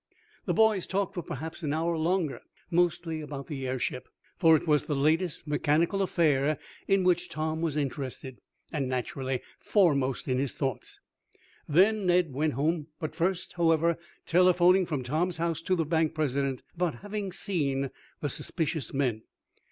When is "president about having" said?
16.15-17.31